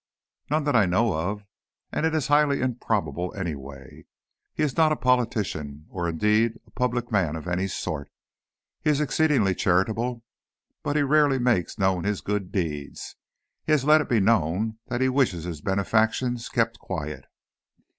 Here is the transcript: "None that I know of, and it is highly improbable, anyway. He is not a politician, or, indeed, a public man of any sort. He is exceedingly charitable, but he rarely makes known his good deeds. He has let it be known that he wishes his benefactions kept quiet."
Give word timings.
"None 0.49 0.63
that 0.63 0.75
I 0.75 0.87
know 0.87 1.13
of, 1.13 1.45
and 1.91 2.07
it 2.07 2.15
is 2.15 2.25
highly 2.27 2.59
improbable, 2.59 3.31
anyway. 3.37 4.05
He 4.51 4.63
is 4.63 4.75
not 4.75 4.91
a 4.91 4.95
politician, 4.95 5.85
or, 5.91 6.09
indeed, 6.09 6.53
a 6.65 6.71
public 6.71 7.11
man 7.11 7.35
of 7.35 7.47
any 7.47 7.67
sort. 7.67 8.09
He 8.79 8.89
is 8.89 8.99
exceedingly 8.99 9.53
charitable, 9.53 10.23
but 10.81 10.95
he 10.95 11.03
rarely 11.03 11.37
makes 11.37 11.77
known 11.77 12.03
his 12.03 12.21
good 12.21 12.51
deeds. 12.51 13.15
He 13.63 13.73
has 13.73 13.85
let 13.85 14.01
it 14.01 14.09
be 14.09 14.19
known 14.19 14.79
that 14.87 15.01
he 15.01 15.07
wishes 15.09 15.43
his 15.43 15.61
benefactions 15.61 16.49
kept 16.49 16.79
quiet." 16.79 17.25